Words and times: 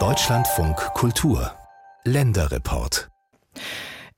Deutschlandfunk 0.00 0.76
Kultur 0.94 1.52
Länderreport 2.02 3.08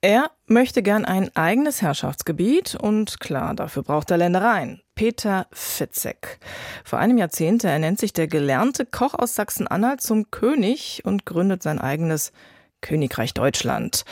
er 0.01 0.31
möchte 0.45 0.81
gern 0.83 1.05
ein 1.05 1.35
eigenes 1.35 1.81
Herrschaftsgebiet 1.81 2.75
und 2.75 3.19
klar, 3.19 3.55
dafür 3.55 3.81
braucht 3.83 4.11
er 4.11 4.17
Ländereien. 4.17 4.81
Peter 4.93 5.47
Fitzek. 5.51 6.39
Vor 6.83 6.99
einem 6.99 7.17
Jahrzehnt 7.17 7.63
ernennt 7.63 7.99
sich 7.99 8.13
der 8.13 8.27
gelernte 8.27 8.85
Koch 8.85 9.15
aus 9.15 9.35
Sachsen-Anhalt 9.35 10.01
zum 10.01 10.29
König 10.29 11.01
und 11.03 11.25
gründet 11.25 11.63
sein 11.63 11.79
eigenes 11.79 12.31
Königreich 12.81 13.33
Deutschland. 13.33 14.05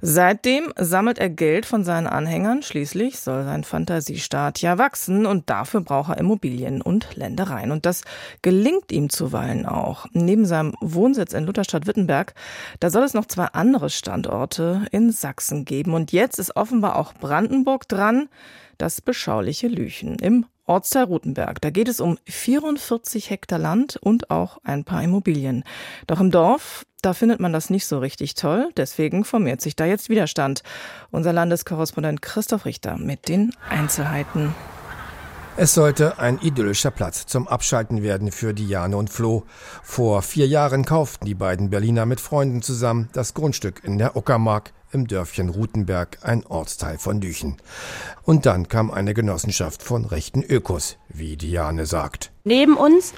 Seitdem 0.00 0.72
sammelt 0.76 1.18
er 1.18 1.30
Geld 1.30 1.66
von 1.66 1.84
seinen 1.84 2.06
Anhängern. 2.06 2.62
Schließlich 2.62 3.18
soll 3.18 3.44
sein 3.44 3.64
Fantasiestaat 3.64 4.60
ja 4.60 4.78
wachsen 4.78 5.26
und 5.26 5.50
dafür 5.50 5.80
braucht 5.80 6.10
er 6.10 6.18
Immobilien 6.18 6.80
und 6.80 7.16
Ländereien. 7.16 7.72
Und 7.72 7.86
das 7.86 8.02
gelingt 8.42 8.92
ihm 8.92 9.10
zuweilen 9.10 9.66
auch. 9.66 10.06
Neben 10.12 10.46
seinem 10.46 10.74
Wohnsitz 10.80 11.32
in 11.32 11.44
Lutherstadt-Wittenberg, 11.44 12.34
da 12.80 12.90
soll 12.90 13.02
es 13.02 13.14
noch 13.14 13.26
zwei 13.26 13.46
andere 13.46 13.90
Standorte 13.90 14.86
in 14.92 15.10
Sachsen 15.10 15.64
geben. 15.64 15.94
Und 15.94 16.12
jetzt 16.12 16.38
ist 16.38 16.56
offenbar 16.56 16.96
auch 16.96 17.14
Brandenburg 17.14 17.88
dran, 17.88 18.28
das 18.78 19.00
beschauliche 19.00 19.68
Lüchen 19.68 20.16
im 20.18 20.46
Ortsteil 20.66 21.04
Rutenberg. 21.04 21.60
Da 21.60 21.70
geht 21.70 21.88
es 21.88 22.00
um 22.00 22.18
44 22.26 23.30
Hektar 23.30 23.58
Land 23.58 23.96
und 23.96 24.30
auch 24.30 24.58
ein 24.64 24.84
paar 24.84 25.02
Immobilien. 25.02 25.64
Doch 26.06 26.20
im 26.20 26.30
Dorf, 26.30 26.84
da 27.02 27.12
findet 27.12 27.40
man 27.40 27.52
das 27.52 27.70
nicht 27.70 27.86
so 27.86 27.98
richtig 27.98 28.34
toll. 28.34 28.70
Deswegen 28.76 29.24
formiert 29.24 29.60
sich 29.60 29.76
da 29.76 29.84
jetzt 29.84 30.08
Widerstand. 30.08 30.62
Unser 31.10 31.32
Landeskorrespondent 31.32 32.22
Christoph 32.22 32.64
Richter 32.64 32.96
mit 32.96 33.28
den 33.28 33.52
Einzelheiten. 33.68 34.54
Es 35.56 35.72
sollte 35.72 36.18
ein 36.18 36.40
idyllischer 36.40 36.90
Platz 36.90 37.26
zum 37.26 37.46
Abschalten 37.46 38.02
werden 38.02 38.32
für 38.32 38.54
Diane 38.54 38.96
und 38.96 39.08
Flo. 39.08 39.44
Vor 39.84 40.20
vier 40.22 40.48
Jahren 40.48 40.84
kauften 40.84 41.26
die 41.26 41.34
beiden 41.34 41.70
Berliner 41.70 42.06
mit 42.06 42.20
Freunden 42.20 42.60
zusammen 42.60 43.08
das 43.12 43.34
Grundstück 43.34 43.84
in 43.84 43.96
der 43.96 44.16
Uckermark 44.16 44.72
im 44.90 45.06
Dörfchen 45.06 45.50
Rutenberg, 45.50 46.18
ein 46.22 46.44
Ortsteil 46.44 46.98
von 46.98 47.20
Düchen. 47.20 47.56
Und 48.24 48.46
dann 48.46 48.66
kam 48.66 48.90
eine 48.90 49.14
Genossenschaft 49.14 49.84
von 49.84 50.04
rechten 50.04 50.42
Ökos, 50.42 50.96
wie 51.08 51.36
Diane 51.36 51.86
sagt. 51.86 52.32
Neben 52.42 52.76
uns 52.76 53.14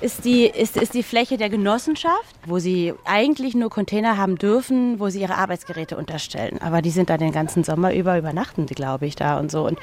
ist 0.00 0.24
die, 0.24 0.46
ist, 0.46 0.76
ist 0.76 0.94
die 0.94 1.02
Fläche 1.02 1.36
der 1.36 1.50
Genossenschaft, 1.50 2.36
wo 2.46 2.58
sie 2.58 2.94
eigentlich 3.04 3.54
nur 3.54 3.70
Container 3.70 4.16
haben 4.16 4.36
dürfen, 4.36 5.00
wo 5.00 5.08
sie 5.08 5.20
ihre 5.20 5.36
Arbeitsgeräte 5.36 5.96
unterstellen. 5.96 6.58
Aber 6.60 6.82
die 6.82 6.90
sind 6.90 7.10
da 7.10 7.16
den 7.16 7.32
ganzen 7.32 7.64
Sommer 7.64 7.94
über, 7.94 8.18
übernachten 8.18 8.66
die, 8.66 8.74
glaube 8.74 9.06
ich, 9.06 9.16
da 9.16 9.38
und 9.38 9.50
so. 9.50 9.66
Und, 9.66 9.78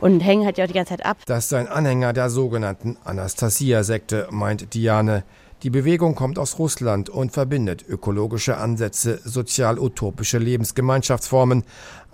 und 0.00 0.20
hängen 0.20 0.44
halt 0.44 0.58
ja 0.58 0.64
auch 0.64 0.68
die 0.68 0.74
ganze 0.74 0.96
Zeit 0.96 1.04
ab. 1.04 1.18
Das 1.26 1.46
ist 1.46 1.54
ein 1.54 1.68
Anhänger 1.68 2.12
der 2.12 2.30
sogenannten 2.30 2.96
Anastasia-Sekte, 3.04 4.28
meint 4.30 4.74
Diane. 4.74 5.24
Die 5.62 5.70
Bewegung 5.70 6.14
kommt 6.14 6.38
aus 6.38 6.58
Russland 6.58 7.10
und 7.10 7.32
verbindet 7.32 7.84
ökologische 7.86 8.56
Ansätze, 8.56 9.20
sozial-utopische 9.22 10.38
Lebensgemeinschaftsformen, 10.38 11.64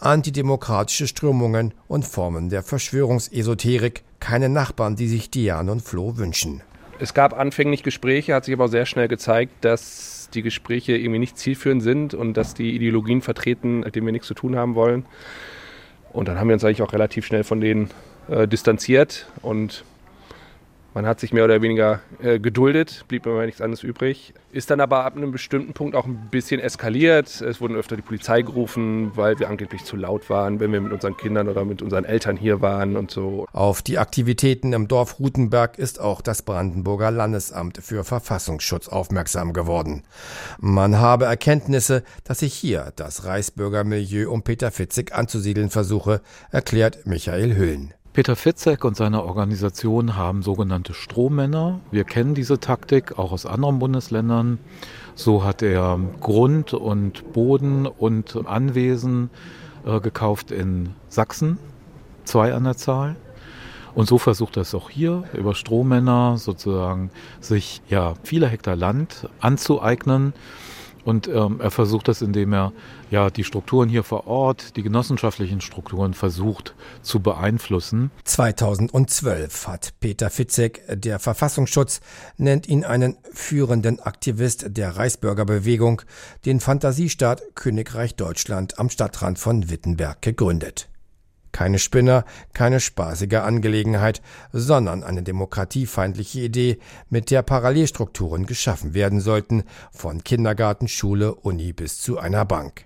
antidemokratische 0.01 1.07
Strömungen 1.07 1.73
und 1.87 2.05
Formen 2.05 2.49
der 2.49 2.65
Verschwörungsesoterik. 2.65 4.03
Keine 4.19 4.49
Nachbarn, 4.49 4.97
die 4.97 5.07
sich 5.07 5.31
Diane 5.31 5.71
und 5.71 5.83
Flo 5.83 6.17
wünschen. 6.17 6.63
Es 6.99 7.13
gab 7.13 7.39
anfänglich 7.39 7.83
Gespräche, 7.83 8.35
hat 8.35 8.45
sich 8.47 8.55
aber 8.55 8.69
sehr 8.69 8.87
schnell 8.87 9.09
gezeigt, 9.09 9.53
dass 9.65 10.31
die 10.33 10.43
Gespräche 10.43 10.97
irgendwie 10.97 11.19
nicht 11.19 11.39
zielführend 11.39 11.83
sind 11.83 12.15
und 12.15 12.35
dass 12.35 12.55
die 12.55 12.75
Ideologien 12.75 13.21
vertreten, 13.21 13.81
mit 13.81 13.95
denen 13.95 14.07
wir 14.07 14.13
nichts 14.13 14.29
zu 14.29 14.35
tun 14.35 14.57
haben 14.57 14.75
wollen. 14.75 15.05
Und 16.13 16.29
dann 16.29 16.39
haben 16.39 16.49
wir 16.49 16.55
uns 16.55 16.65
eigentlich 16.65 16.83
auch 16.83 16.93
relativ 16.93 17.27
schnell 17.27 17.45
von 17.45 17.61
denen 17.61 17.91
äh, 18.29 18.49
distanziert 18.49 19.27
und 19.43 19.85
man 20.97 21.07
hat 21.07 21.21
sich 21.21 21.35
mehr 21.35 21.45
oder 21.45 21.61
weniger 21.61 22.01
äh, 22.23 22.39
geduldet, 22.39 23.05
blieb 23.07 23.27
immer 23.27 23.45
nichts 23.45 23.61
anderes 23.61 23.83
übrig. 23.83 24.33
Ist 24.51 24.71
dann 24.71 24.81
aber 24.81 25.05
ab 25.05 25.15
einem 25.15 25.31
bestimmten 25.31 25.75
Punkt 25.75 25.95
auch 25.95 26.07
ein 26.07 26.29
bisschen 26.31 26.59
eskaliert. 26.59 27.43
Es 27.43 27.61
wurden 27.61 27.77
öfter 27.77 27.97
die 27.97 28.03
Polizei 28.03 28.41
gerufen, 28.41 29.13
weil 29.15 29.39
wir 29.39 29.51
angeblich 29.51 29.85
zu 29.85 29.95
laut 29.95 30.31
waren, 30.31 30.59
wenn 30.59 30.73
wir 30.73 30.81
mit 30.81 30.93
unseren 30.93 31.15
Kindern 31.19 31.49
oder 31.51 31.67
mit 31.67 31.83
unseren 31.83 32.07
Eltern 32.07 32.39
hier 32.39 32.63
waren 32.63 32.97
und 32.97 33.11
so. 33.11 33.45
Auf 33.53 33.83
die 33.83 33.99
Aktivitäten 33.99 34.73
im 34.73 34.89
Dorf 34.89 35.21
Rutenberg 35.21 35.77
ist 35.79 36.01
auch 36.01 36.23
das 36.23 36.41
Brandenburger 36.41 37.11
Landesamt 37.11 37.77
für 37.83 38.03
Verfassungsschutz 38.03 38.89
aufmerksam 38.89 39.53
geworden. 39.53 40.03
Man 40.61 40.97
habe 40.97 41.27
Erkenntnisse, 41.27 42.05
dass 42.25 42.39
sich 42.39 42.55
hier 42.55 42.95
das 42.97 43.27
Reichsbürgermilieu 43.27 44.31
um 44.31 44.45
Peter 44.45 44.71
Fitzig 44.71 45.15
anzusiedeln 45.15 45.69
versuche, 45.69 46.23
erklärt 46.51 47.05
Michael 47.05 47.55
Hüllen. 47.55 47.93
Peter 48.17 48.35
Fitzek 48.35 48.83
und 48.87 48.97
seine 48.97 49.25
Organisation 49.25 50.17
haben 50.17 50.41
sogenannte 50.41 50.95
Strohmänner. 50.95 51.81
Wir 51.91 52.05
kennen 52.05 52.35
diese 52.35 52.59
Taktik 52.59 53.19
auch 53.19 53.31
aus 53.31 53.45
anderen 53.45 53.79
Bundesländern. 53.79 54.59
So 55.15 55.45
hat 55.45 55.61
er 55.61 56.01
Grund 56.21 56.73
und 56.73 57.35
Boden 57.35 57.85
und 57.85 58.47
Anwesen 58.47 59.29
äh, 59.85 60.01
gekauft 60.01 60.51
in 60.51 60.95
Sachsen, 61.11 61.59
zwei 62.25 62.55
an 62.55 62.65
der 62.65 62.79
Zahl. 62.79 63.17
Und 63.95 64.09
so 64.09 64.17
versucht 64.17 64.57
er 64.57 64.63
es 64.63 64.75
auch 64.75 64.89
hier 64.89 65.25
über 65.35 65.55
Strohmänner 65.55 66.39
sozusagen 66.39 67.11
sich 67.41 67.83
ja 67.91 68.15
viele 68.23 68.49
Hektar 68.49 68.77
Land 68.77 69.29
anzueignen 69.41 70.33
und 71.07 71.29
ähm, 71.29 71.61
er 71.61 71.71
versucht 71.71 72.09
das, 72.09 72.21
indem 72.21 72.53
er 72.53 72.73
ja 73.11 73.31
die 73.31 73.45
Strukturen 73.45 73.89
hier 73.89 74.03
vor 74.03 74.27
Ort, 74.27 74.77
die 74.77 74.83
genossenschaftlichen 74.83 75.61
Strukturen 75.61 76.15
versucht 76.15 76.75
zu 77.01 77.21
beeinflussen. 77.21 78.11
2012 78.25 79.69
hat 79.69 79.95
Peter 80.01 80.31
Fitzek, 80.31 80.83
der 80.89 81.21
Verfassungsschutz, 81.21 82.01
nennt 82.37 82.69
ihn 82.69 82.85
einen 82.85 83.17
führenden 83.33 84.01
Aktivist 84.01 84.77
der 84.77 84.97
Reichsbürgerbewegung, 84.97 86.03
den 86.45 86.59
Fantasiestaat 86.59 87.41
Königreich 87.55 88.17
Deutschland 88.17 88.81
am 88.81 88.91
Stadtrand 88.91 89.39
von 89.39 89.71
Wittenberg 89.71 90.21
gegründet. 90.23 90.89
Keine 91.57 91.79
Spinner, 91.79 92.27
keine 92.53 92.81
spaßige 92.81 93.37
Angelegenheit, 93.37 94.21
sondern 94.53 95.03
eine 95.03 95.23
demokratiefeindliche 95.23 96.41
Idee, 96.41 96.79
mit 97.09 97.31
der 97.31 97.41
Parallelstrukturen 97.41 98.45
geschaffen 98.45 98.93
werden 98.93 99.21
sollten, 99.21 99.65
von 99.91 100.23
Kindergarten, 100.23 100.87
Schule, 100.87 101.35
Uni 101.35 101.73
bis 101.73 102.03
zu 102.03 102.19
einer 102.19 102.45
Bank. 102.45 102.85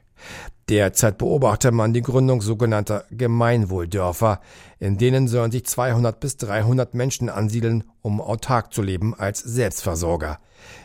Derzeit 0.70 1.18
beobachte 1.18 1.72
man 1.72 1.92
die 1.92 2.00
Gründung 2.00 2.42
sogenannter 2.42 3.04
Gemeinwohldörfer, 3.10 4.40
in 4.78 4.98
denen 4.98 5.26
sollen 5.26 5.50
sich 5.50 5.66
200 5.66 6.20
bis 6.20 6.36
300 6.36 6.94
Menschen 6.94 7.28
ansiedeln, 7.28 7.82
um 8.02 8.20
autark 8.20 8.72
zu 8.72 8.80
leben 8.80 9.12
als 9.12 9.40
Selbstversorger. 9.40 10.38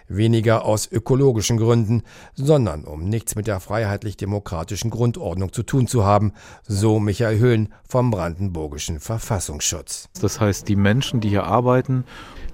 Weniger 0.07 0.66
aus 0.66 0.91
ökologischen 0.91 1.57
Gründen, 1.57 2.01
sondern 2.34 2.84
um 2.84 3.07
nichts 3.07 3.35
mit 3.35 3.45
der 3.45 3.59
freiheitlich-demokratischen 3.59 4.90
Grundordnung 4.90 5.53
zu 5.53 5.62
tun 5.62 5.85
zu 5.85 6.03
haben, 6.03 6.34
so 6.63 7.00
Michael 7.00 7.38
Höhn 7.38 7.69
vom 7.88 8.09
Brandenburgischen 8.09 9.00
Verfassungsschutz. 9.00 10.09
Das 10.19 10.40
heißt, 10.40 10.68
die 10.68 10.78
Menschen, 10.78 11.22
die 11.22 11.29
hier 11.29 11.44
arbeiten, 11.44 12.06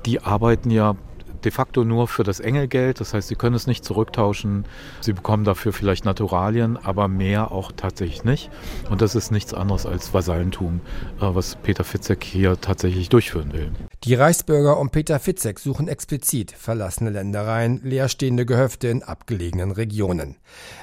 die 0.05 0.21
arbeiten 0.21 0.69
ja 0.69 0.97
de 1.45 1.51
facto 1.51 1.83
nur 1.83 2.07
für 2.07 2.23
das 2.23 2.39
Engelgeld. 2.39 2.99
Das 2.99 3.13
heißt, 3.13 3.27
sie 3.27 3.35
können 3.35 3.55
es 3.55 3.67
nicht 3.67 3.83
zurücktauschen. 3.83 4.65
Sie 5.01 5.13
bekommen 5.13 5.43
dafür 5.43 5.73
vielleicht 5.73 6.05
Naturalien, 6.05 6.77
aber 6.77 7.07
mehr 7.07 7.51
auch 7.51 7.71
tatsächlich 7.71 8.23
nicht. 8.23 8.49
Und 8.89 9.01
das 9.01 9.15
ist 9.15 9.31
nichts 9.31 9.53
anderes 9.53 9.85
als 9.85 10.13
Vasallentum, 10.13 10.81
äh, 11.17 11.21
was 11.21 11.55
Peter 11.55 11.83
Fitzek 11.83 12.23
hier 12.23 12.59
tatsächlich 12.59 13.09
durchführen 13.09 13.53
will. 13.53 13.71
Die 14.03 14.15
Reichsbürger 14.15 14.79
um 14.79 14.89
Peter 14.89 15.19
Fitzek 15.19 15.59
suchen 15.59 15.87
explizit 15.87 16.51
verlassene 16.51 17.09
Ländereien, 17.09 17.81
leerstehende 17.83 18.45
Gehöfte 18.45 18.87
in 18.87 19.03
abgelegenen 19.03 19.71
Regionen. 19.71 20.37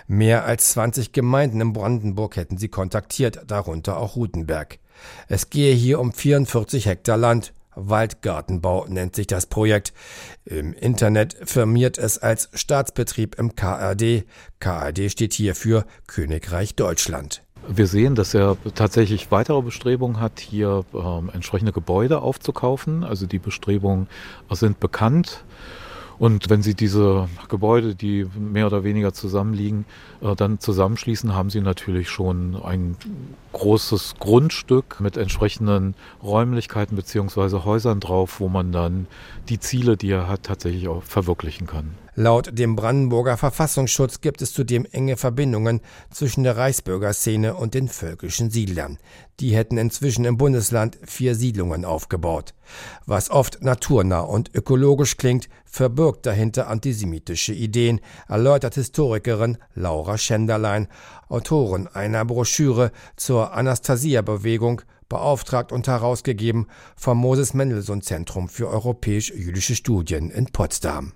Mehr 0.06 0.44
als 0.44 0.70
20 0.70 1.12
Gemeinden 1.12 1.60
in 1.60 1.72
Brandenburg 1.72 2.36
hätten 2.36 2.58
sie 2.58 2.68
kontaktiert, 2.68 3.42
darunter 3.46 3.98
auch 3.98 4.16
Rutenberg. 4.16 4.78
Es 5.28 5.50
gehe 5.50 5.74
hier 5.74 6.00
um 6.00 6.12
44 6.12 6.86
Hektar 6.86 7.16
Land, 7.16 7.52
Waldgartenbau 7.78 8.86
nennt 8.88 9.14
sich 9.14 9.26
das 9.26 9.46
Projekt. 9.46 9.92
Im 10.44 10.72
Internet 10.72 11.36
firmiert 11.44 11.98
es 11.98 12.18
als 12.18 12.50
Staatsbetrieb 12.54 13.38
im 13.38 13.54
KRD. 13.54 14.24
KRD 14.60 15.10
steht 15.10 15.32
hier 15.32 15.54
für 15.54 15.86
Königreich 16.06 16.74
Deutschland. 16.74 17.42
Wir 17.66 17.86
sehen, 17.86 18.14
dass 18.14 18.34
er 18.34 18.56
tatsächlich 18.74 19.30
weitere 19.30 19.60
Bestrebungen 19.60 20.20
hat, 20.20 20.40
hier 20.40 20.84
äh, 20.94 21.34
entsprechende 21.34 21.72
Gebäude 21.72 22.20
aufzukaufen. 22.20 23.04
Also 23.04 23.26
die 23.26 23.38
Bestrebungen 23.38 24.08
sind 24.50 24.80
bekannt. 24.80 25.44
Und 26.18 26.50
wenn 26.50 26.62
Sie 26.62 26.74
diese 26.74 27.28
Gebäude, 27.48 27.94
die 27.94 28.26
mehr 28.36 28.66
oder 28.66 28.84
weniger 28.84 29.12
zusammenliegen, 29.12 29.84
äh, 30.20 30.34
dann 30.34 30.58
zusammenschließen, 30.58 31.34
haben 31.34 31.50
Sie 31.50 31.60
natürlich 31.60 32.08
schon 32.08 32.56
ein 32.56 32.96
großes 33.58 34.14
Grundstück 34.18 35.00
mit 35.00 35.16
entsprechenden 35.16 35.94
Räumlichkeiten 36.22 36.96
beziehungsweise 36.96 37.64
Häusern 37.64 38.00
drauf, 38.00 38.40
wo 38.40 38.48
man 38.48 38.72
dann 38.72 39.06
die 39.48 39.58
Ziele, 39.58 39.96
die 39.96 40.10
er 40.10 40.28
hat, 40.28 40.44
tatsächlich 40.44 40.88
auch 40.88 41.02
verwirklichen 41.02 41.66
kann. 41.66 41.94
Laut 42.20 42.58
dem 42.58 42.74
Brandenburger 42.74 43.36
Verfassungsschutz 43.36 44.20
gibt 44.20 44.42
es 44.42 44.52
zudem 44.52 44.86
enge 44.90 45.16
Verbindungen 45.16 45.80
zwischen 46.10 46.42
der 46.42 46.56
Reichsbürgerszene 46.56 47.54
und 47.54 47.74
den 47.74 47.86
völkischen 47.86 48.50
Siedlern. 48.50 48.98
Die 49.38 49.54
hätten 49.54 49.78
inzwischen 49.78 50.24
im 50.24 50.36
Bundesland 50.36 50.98
vier 51.06 51.36
Siedlungen 51.36 51.84
aufgebaut. 51.84 52.54
Was 53.06 53.30
oft 53.30 53.62
naturnah 53.62 54.18
und 54.18 54.52
ökologisch 54.52 55.16
klingt, 55.16 55.48
verbirgt 55.64 56.26
dahinter 56.26 56.66
antisemitische 56.66 57.52
Ideen, 57.52 58.00
erläutert 58.26 58.74
Historikerin 58.74 59.58
Laura 59.76 60.18
Schenderlein, 60.18 60.88
Autorin 61.28 61.86
einer 61.88 62.24
Broschüre 62.24 62.92
zur 63.16 63.52
Anastasia-Bewegung, 63.52 64.82
beauftragt 65.08 65.72
und 65.72 65.88
herausgegeben 65.88 66.66
vom 66.96 67.18
Moses 67.18 67.54
Mendelssohn 67.54 68.02
Zentrum 68.02 68.48
für 68.48 68.68
europäisch-jüdische 68.68 69.74
Studien 69.74 70.30
in 70.30 70.46
Potsdam. 70.46 71.12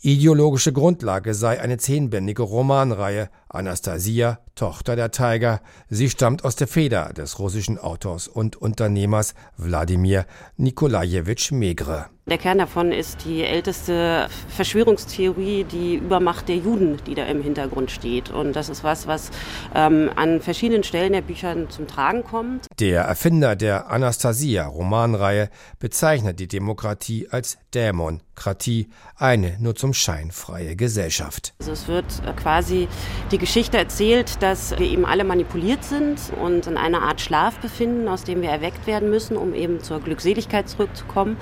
Ideologische 0.00 0.72
Grundlage 0.72 1.34
sei 1.34 1.60
eine 1.60 1.78
zehnbändige 1.78 2.42
Romanreihe 2.42 3.30
Anastasia, 3.48 4.38
Tochter 4.54 4.96
der 4.96 5.10
Tiger. 5.10 5.60
Sie 5.88 6.10
stammt 6.10 6.44
aus 6.44 6.56
der 6.56 6.68
Feder 6.68 7.12
des 7.12 7.38
russischen 7.38 7.78
Autors 7.78 8.28
und 8.28 8.56
Unternehmers 8.56 9.34
Wladimir 9.56 10.26
Nikolajewitsch 10.56 11.52
Megre. 11.52 12.06
Der 12.28 12.36
Kern 12.36 12.58
davon 12.58 12.92
ist 12.92 13.24
die 13.24 13.42
älteste 13.42 14.28
Verschwörungstheorie, 14.48 15.64
die 15.64 15.94
Übermacht 15.94 16.48
der 16.48 16.56
Juden, 16.56 16.98
die 17.06 17.14
da 17.14 17.24
im 17.24 17.40
Hintergrund 17.42 17.90
steht. 17.90 18.28
Und 18.28 18.54
das 18.54 18.68
ist 18.68 18.84
was, 18.84 19.06
was 19.06 19.30
ähm, 19.74 20.10
an 20.14 20.42
verschiedenen 20.42 20.82
Stellen 20.82 21.14
der 21.14 21.22
Bücher 21.22 21.56
zum 21.70 21.86
Tragen 21.86 22.24
kommt. 22.24 22.66
Der 22.80 23.04
Erfinder 23.04 23.56
der 23.56 23.90
Anastasia-Romanreihe 23.90 25.48
bezeichnet 25.78 26.38
die 26.38 26.48
Demokratie 26.48 27.28
als 27.30 27.56
Dämonkratie, 27.72 28.90
eine 29.16 29.56
nur 29.58 29.74
zum 29.74 29.94
Schein 29.94 30.30
freie 30.30 30.76
Gesellschaft. 30.76 31.54
Also 31.60 31.72
es 31.72 31.88
wird 31.88 32.04
quasi 32.36 32.88
die 33.30 33.37
Geschichte 33.38 33.78
erzählt, 33.78 34.42
dass 34.42 34.78
wir 34.78 34.86
eben 34.86 35.04
alle 35.04 35.24
manipuliert 35.24 35.84
sind 35.84 36.18
und 36.42 36.66
in 36.66 36.76
einer 36.76 37.02
Art 37.02 37.20
Schlaf 37.20 37.58
befinden, 37.58 38.08
aus 38.08 38.24
dem 38.24 38.42
wir 38.42 38.50
erweckt 38.50 38.86
werden 38.86 39.10
müssen, 39.10 39.36
um 39.36 39.54
eben 39.54 39.80
zur 39.80 40.00
Glückseligkeit 40.00 40.68
zurückzukommen. 40.68 41.36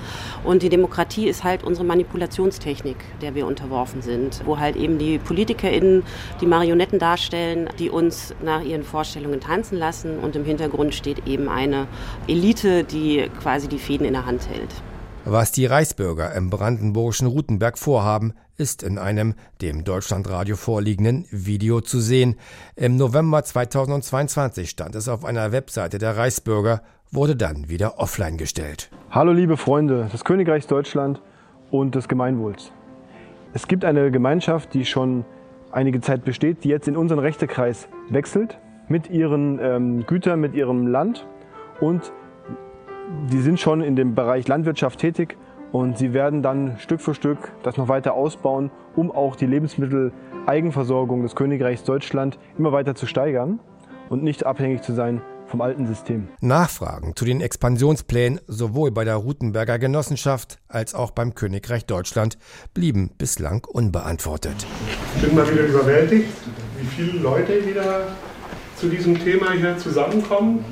Und 0.44 0.62
die 0.62 0.68
Demokratie 0.68 1.28
ist 1.28 1.44
halt 1.44 1.64
unsere 1.64 1.86
Manipulationstechnik, 1.86 2.96
der 3.22 3.34
wir 3.34 3.46
unterworfen 3.46 4.02
sind, 4.02 4.42
wo 4.44 4.58
halt 4.58 4.76
eben 4.76 4.98
die 4.98 5.18
PolitikerInnen 5.18 6.04
die 6.40 6.46
Marionetten 6.46 6.98
darstellen, 6.98 7.68
die 7.78 7.90
uns 7.90 8.34
nach 8.42 8.62
ihren 8.62 8.84
Vorstellungen 8.84 9.40
tanzen 9.40 9.78
lassen 9.78 10.18
und 10.18 10.36
im 10.36 10.44
Hintergrund 10.44 10.94
steht 10.94 11.26
eben 11.26 11.48
eine 11.48 11.86
Elite, 12.28 12.84
die 12.84 13.28
quasi 13.40 13.68
die 13.68 13.78
Fäden 13.78 14.06
in 14.06 14.12
der 14.12 14.26
Hand 14.26 14.48
hält. 14.48 14.70
Was 15.28 15.50
die 15.50 15.66
Reichsbürger 15.66 16.32
im 16.36 16.50
brandenburgischen 16.50 17.26
Rutenberg 17.26 17.78
vorhaben, 17.78 18.34
ist 18.58 18.84
in 18.84 18.96
einem 18.96 19.34
dem 19.60 19.82
Deutschlandradio 19.82 20.54
vorliegenden 20.54 21.26
Video 21.32 21.80
zu 21.80 21.98
sehen. 21.98 22.36
Im 22.76 22.94
November 22.94 23.42
2022 23.42 24.70
stand 24.70 24.94
es 24.94 25.08
auf 25.08 25.24
einer 25.24 25.50
Webseite 25.50 25.98
der 25.98 26.16
Reichsbürger 26.16 26.80
wurde 27.10 27.34
dann 27.34 27.68
wieder 27.68 27.98
offline 27.98 28.36
gestellt. 28.36 28.88
Hallo 29.10 29.32
liebe 29.32 29.56
Freunde 29.56 30.08
des 30.12 30.22
Königreichs 30.22 30.68
Deutschland 30.68 31.20
und 31.72 31.96
des 31.96 32.06
Gemeinwohls. 32.06 32.70
Es 33.52 33.66
gibt 33.66 33.84
eine 33.84 34.12
Gemeinschaft, 34.12 34.74
die 34.74 34.84
schon 34.84 35.24
einige 35.72 36.00
Zeit 36.00 36.24
besteht, 36.24 36.62
die 36.62 36.68
jetzt 36.68 36.86
in 36.86 36.96
unseren 36.96 37.18
Rechtekreis 37.18 37.88
wechselt 38.10 38.58
mit 38.86 39.10
ihren 39.10 39.58
ähm, 39.60 40.06
Gütern, 40.06 40.38
mit 40.38 40.54
ihrem 40.54 40.86
Land 40.86 41.26
und 41.80 42.12
die 43.30 43.40
sind 43.40 43.60
schon 43.60 43.80
in 43.80 43.96
dem 43.96 44.14
Bereich 44.14 44.48
Landwirtschaft 44.48 45.00
tätig 45.00 45.36
und 45.72 45.98
sie 45.98 46.12
werden 46.12 46.42
dann 46.42 46.78
Stück 46.78 47.00
für 47.00 47.14
Stück 47.14 47.52
das 47.62 47.76
noch 47.76 47.88
weiter 47.88 48.14
ausbauen, 48.14 48.70
um 48.94 49.10
auch 49.10 49.36
die 49.36 49.46
Lebensmitteleigenversorgung 49.46 51.22
des 51.22 51.34
Königreichs 51.34 51.84
Deutschland 51.84 52.38
immer 52.58 52.72
weiter 52.72 52.94
zu 52.94 53.06
steigern 53.06 53.60
und 54.08 54.22
nicht 54.22 54.46
abhängig 54.46 54.82
zu 54.82 54.92
sein 54.92 55.20
vom 55.46 55.60
alten 55.60 55.86
System. 55.86 56.28
Nachfragen 56.40 57.14
zu 57.14 57.24
den 57.24 57.40
Expansionsplänen 57.40 58.40
sowohl 58.48 58.90
bei 58.90 59.04
der 59.04 59.16
Rutenberger 59.16 59.78
Genossenschaft 59.78 60.58
als 60.68 60.94
auch 60.94 61.12
beim 61.12 61.34
Königreich 61.34 61.86
Deutschland 61.86 62.38
blieben 62.74 63.10
bislang 63.16 63.64
unbeantwortet. 63.64 64.66
Ich 65.16 65.22
bin 65.22 65.36
mal 65.36 65.48
wieder 65.50 65.66
überwältigt, 65.66 66.28
wie 66.80 66.86
viele 66.86 67.20
Leute 67.20 67.64
wieder 67.64 68.08
zu 68.76 68.88
diesem 68.88 69.18
Thema 69.22 69.52
hier 69.52 69.78
zusammenkommen. 69.78 70.64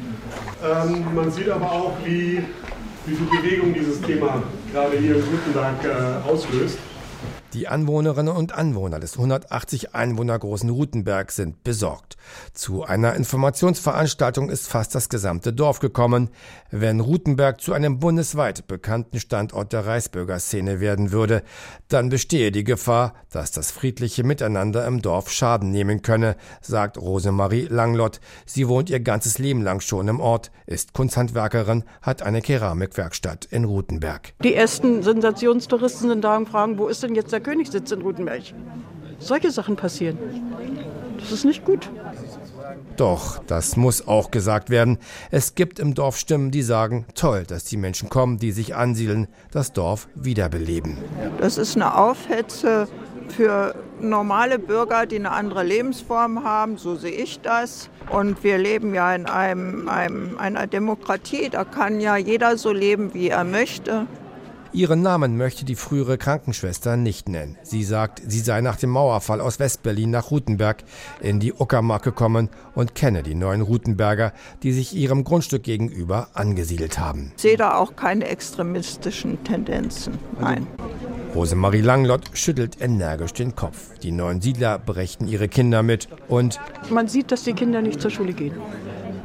Ähm, 0.65 1.05
man 1.15 1.31
sieht 1.31 1.51
aber 1.51 1.71
auch, 1.71 1.93
wie, 2.05 2.43
wie 3.05 3.15
viel 3.15 3.27
Bewegung 3.27 3.75
dieses 3.75 4.01
Thema 4.01 4.43
gerade 4.73 4.97
hier 4.97 5.17
in 5.17 5.23
Rutenberg 5.23 5.85
äh, 5.85 6.29
auslöst. 6.31 6.79
Die 7.55 7.69
Anwohnerinnen 7.69 8.35
und 8.35 8.53
Anwohner 8.53 8.99
des 8.99 9.15
180 9.15 9.95
Einwohner 9.95 10.37
großen 10.37 10.71
Rutenberg 10.71 11.31
sind 11.31 11.63
besorgt. 11.63 12.17
Zu 12.53 12.83
einer 12.83 13.15
Informationsveranstaltung 13.15 14.51
ist 14.51 14.67
fast 14.67 14.97
das 14.97 15.09
gesamte 15.09 15.53
Dorf 15.53 15.79
gekommen. 15.79 16.31
Wenn 16.73 16.99
Rutenberg 16.99 17.61
zu 17.61 17.73
einem 17.73 18.01
bundesweit 18.01 18.67
bekannten 18.67 19.21
Standort 19.21 19.73
der 19.73 19.87
Reichsbürgerszene 19.87 20.81
werden 20.81 21.13
würde, 21.13 21.45
dann 21.87 22.09
bestehe 22.09 22.51
die 22.51 22.65
Gefahr, 22.65 23.15
dass 23.31 23.53
das 23.53 23.71
friedliche 23.71 24.25
Miteinander 24.25 24.85
im 24.85 25.01
Dorf 25.01 25.31
Schaden 25.31 25.71
nehmen 25.71 26.03
könne, 26.03 26.35
sagt 26.61 26.99
Rosemarie 26.99 27.69
Langlott. 27.71 28.19
Sie 28.47 28.67
wohnt 28.67 28.91
ihr 28.91 28.99
ganzes 28.99 29.39
Leben 29.39 29.63
lang 29.63 29.79
schon 29.79 30.09
im 30.09 30.19
Ort, 30.19 30.51
ist 30.67 30.93
Kunsthandwerkerin, 30.93 31.85
hat 32.03 32.23
eine 32.23 32.43
Keramikwerkstatt 32.43 33.45
in 33.45 33.63
Rutenberg. 33.63 34.33
Die 34.43 34.55
ersten 34.55 35.05
Sensationstouristen 35.05 36.09
sind 36.09 36.25
da 36.25 36.37
und 36.37 36.49
fragen, 36.49 36.79
wo 36.79 36.89
ist 36.89 37.05
denn 37.05 37.15
jetzt 37.15 37.33
der 37.33 37.44
Königssitz 37.45 37.93
in 37.93 38.03
Rutenberg. 38.03 38.43
Solche 39.21 39.53
Sachen 39.53 39.77
passieren. 39.77 40.19
Das 41.21 41.31
ist 41.31 41.45
nicht 41.45 41.65
gut. 41.65 41.89
Doch, 42.97 43.39
das 43.47 43.77
muss 43.77 44.07
auch 44.07 44.31
gesagt 44.31 44.71
werden. 44.71 44.99
Es 45.31 45.55
gibt 45.55 45.79
im 45.79 45.95
Dorf 45.95 46.17
Stimmen, 46.17 46.51
die 46.51 46.63
sagen, 46.63 47.07
toll, 47.15 47.45
dass 47.47 47.65
die 47.65 47.77
Menschen 47.77 48.09
kommen, 48.09 48.39
die 48.39 48.53
sich 48.53 48.75
ansiedeln, 48.75 49.29
das 49.51 49.73
Dorf 49.73 50.09
wiederbeleben. 50.15 50.99
Das 51.39 51.59
ist 51.59 51.77
eine 51.77 51.97
Aufhetze 51.97 52.89
für 53.29 53.75
normale 54.01 54.59
Bürger, 54.59 55.07
die 55.07 55.17
eine 55.17 55.31
andere 55.31 55.63
Lebensform 55.63 56.45
haben, 56.45 56.77
so 56.77 56.95
sehe 56.95 57.13
ich 57.13 57.41
das. 57.41 57.89
Und 58.11 58.45
wir 58.45 58.59
leben 58.59 58.95
ja 58.95 59.15
in 59.15 59.27
einem, 59.27 59.89
einem, 59.89 60.39
einer 60.39 60.67
Demokratie, 60.67 61.49
da 61.49 61.65
kann 61.65 62.01
ja 62.01 62.17
jeder 62.17 62.57
so 62.57 62.73
leben, 62.73 63.15
wie 63.15 63.29
er 63.29 63.45
möchte. 63.45 64.07
Ihren 64.75 65.03
Namen 65.03 65.37
möchte 65.37 65.65
die 65.65 65.77
frühere 65.77 66.19
Krankenschwester 66.19 66.97
nicht 66.97 67.29
nennen. 67.29 67.57
Sie 67.63 67.85
sagt, 67.85 68.23
sie 68.27 68.41
sei 68.41 68.61
nach 68.61 68.75
dem 68.75 68.91
Mauerfall 68.91 69.41
aus 69.41 69.61
Westberlin 69.61 70.11
nach 70.11 70.33
Rutenberg 70.33 70.83
in 71.21 71.39
die 71.39 71.53
Uckermark 71.53 72.03
gekommen 72.03 72.51
und 72.75 72.97
kenne 72.97 73.23
die 73.23 73.37
neuen 73.37 73.61
Rutenberger, 73.61 74.33
die 74.65 74.73
sich 74.73 74.93
ihrem 74.93 75.23
Grundstück 75.23 75.63
gegenüber 75.63 76.27
angesiedelt 76.35 76.99
haben. 76.99 77.31
Ich 77.37 77.43
sehe 77.43 77.57
da 77.57 77.77
auch 77.77 77.95
keine 77.95 78.27
extremistischen 78.27 79.45
Tendenzen. 79.45 80.19
Nein. 80.41 80.67
Rosemarie 81.37 81.81
Langlott 81.81 82.31
schüttelt 82.33 82.81
energisch 82.81 83.33
den 83.33 83.55
Kopf. 83.55 83.97
Die 84.01 84.11
neuen 84.11 84.41
Siedler 84.41 84.81
brächten 84.81 85.29
ihre 85.29 85.47
Kinder 85.47 85.85
mit 85.85 86.09
und 86.27 86.59
man 86.91 87.07
sieht, 87.07 87.31
dass 87.31 87.45
die 87.45 87.53
Kinder 87.53 87.81
nicht 87.81 88.01
zur 88.01 88.11
Schule 88.11 88.33
gehen. 88.33 88.55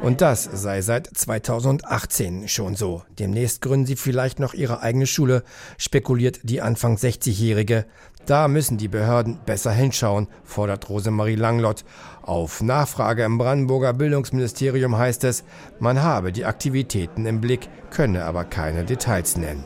Und 0.02 0.22
das 0.22 0.44
sei 0.44 0.80
seit 0.80 1.06
2018 1.14 2.48
schon 2.48 2.74
so. 2.74 3.02
Demnächst 3.18 3.60
gründen 3.60 3.84
sie 3.84 3.96
vielleicht 3.96 4.40
noch 4.40 4.54
ihre 4.54 4.80
eigene 4.80 5.06
Schule, 5.06 5.42
spekuliert 5.76 6.40
die 6.42 6.62
Anfang 6.62 6.96
60-Jährige. 6.96 7.84
Da 8.24 8.48
müssen 8.48 8.78
die 8.78 8.88
Behörden 8.88 9.40
besser 9.44 9.72
hinschauen, 9.72 10.28
fordert 10.42 10.88
Rosemarie 10.88 11.34
Langlott. 11.34 11.84
Auf 12.22 12.62
Nachfrage 12.62 13.24
im 13.24 13.36
Brandenburger 13.36 13.92
Bildungsministerium 13.92 14.96
heißt 14.96 15.24
es, 15.24 15.44
man 15.80 16.02
habe 16.02 16.32
die 16.32 16.46
Aktivitäten 16.46 17.26
im 17.26 17.42
Blick, 17.42 17.68
könne 17.90 18.24
aber 18.24 18.44
keine 18.44 18.84
Details 18.84 19.36
nennen. 19.36 19.64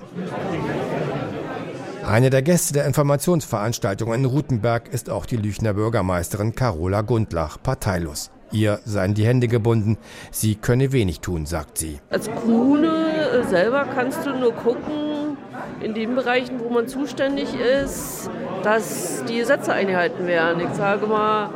Eine 2.04 2.30
der 2.30 2.42
Gäste 2.42 2.74
der 2.74 2.86
Informationsveranstaltung 2.86 4.12
in 4.12 4.24
Rutenberg 4.24 4.92
ist 4.92 5.10
auch 5.10 5.26
die 5.26 5.36
Lüchner 5.36 5.74
Bürgermeisterin 5.74 6.54
Carola 6.54 7.02
Gundlach, 7.02 7.62
parteilos. 7.62 8.30
Ihr 8.54 8.78
seien 8.84 9.14
die 9.14 9.26
Hände 9.26 9.48
gebunden. 9.48 9.98
Sie 10.30 10.54
könne 10.54 10.92
wenig 10.92 11.20
tun, 11.20 11.44
sagt 11.44 11.76
sie. 11.78 11.98
Als 12.08 12.30
Kommune 12.30 13.44
selber 13.48 13.84
kannst 13.92 14.24
du 14.24 14.30
nur 14.30 14.52
gucken, 14.52 15.36
in 15.80 15.92
den 15.92 16.14
Bereichen, 16.14 16.60
wo 16.60 16.70
man 16.70 16.86
zuständig 16.86 17.48
ist, 17.54 18.30
dass 18.62 19.24
die 19.28 19.38
Gesetze 19.38 19.72
eingehalten 19.72 20.28
werden. 20.28 20.62
Ich 20.62 20.74
sage 20.76 21.06
mal, 21.06 21.50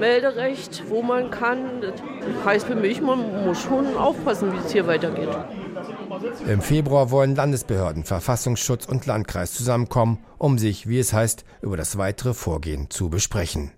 Melderecht, 0.00 0.82
wo 0.88 1.02
man 1.02 1.30
kann. 1.30 1.82
Das 1.82 1.92
heißt 2.44 2.66
für 2.66 2.74
mich, 2.74 3.00
man 3.00 3.44
muss 3.44 3.60
schon 3.62 3.96
aufpassen, 3.96 4.52
wie 4.52 4.58
es 4.58 4.72
hier 4.72 4.88
weitergeht. 4.88 5.28
Im 6.48 6.62
Februar 6.62 7.12
wollen 7.12 7.36
Landesbehörden, 7.36 8.02
Verfassungsschutz 8.02 8.86
und 8.86 9.06
Landkreis 9.06 9.54
zusammenkommen, 9.54 10.18
um 10.38 10.58
sich, 10.58 10.88
wie 10.88 10.98
es 10.98 11.12
heißt, 11.12 11.44
über 11.62 11.76
das 11.76 11.96
weitere 11.96 12.34
Vorgehen 12.34 12.90
zu 12.90 13.08
besprechen. 13.08 13.70